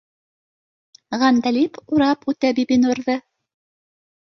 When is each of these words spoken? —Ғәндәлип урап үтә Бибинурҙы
—Ғәндәлип 1.23 1.79
урап 1.99 2.27
үтә 2.35 2.53
Бибинурҙы 2.63 3.21